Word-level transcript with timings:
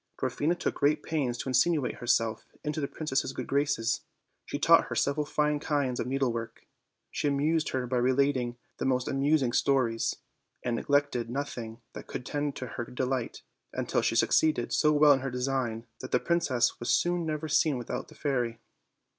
Dwarfina 0.17 0.57
took 0.57 0.73
great 0.73 1.03
pains 1.03 1.37
to 1.37 1.49
insinuate 1.49 1.97
herself 1.97 2.47
into 2.63 2.81
the 2.81 2.87
princess' 2.87 3.31
good 3.33 3.45
graces; 3.45 4.01
she 4.47 4.57
taught 4.57 4.85
her 4.85 4.95
several 4.95 5.27
fine 5.27 5.59
kinds 5.59 5.99
of 5.99 6.07
needlework; 6.07 6.65
she 7.11 7.27
amused 7.27 7.69
her 7.69 7.85
by 7.85 7.97
relating 7.97 8.57
the 8.77 8.85
most 8.85 9.07
amus 9.07 9.43
ing 9.43 9.53
stories, 9.53 10.15
and 10.63 10.75
neglected 10.75 11.29
nothing 11.29 11.81
that 11.93 12.07
could 12.07 12.25
tend 12.25 12.55
to 12.55 12.65
her 12.65 12.85
delight, 12.85 13.43
until 13.73 14.01
she 14.01 14.15
succeeded 14.15 14.73
so 14.73 14.91
well 14.91 15.11
in 15.13 15.19
her 15.19 15.29
design 15.29 15.85
that 15.99 16.11
the 16.11 16.19
princess 16.19 16.73
soon 16.81 17.19
was 17.19 17.27
never 17.27 17.47
seen 17.47 17.77
without 17.77 18.07
the 18.07 18.15
fairy. 18.15 18.59